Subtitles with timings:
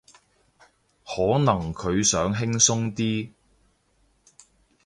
[1.05, 3.29] 可能佢想輕鬆啲